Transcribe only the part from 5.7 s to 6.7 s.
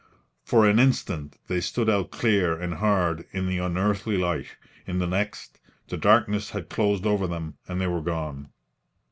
the darkness had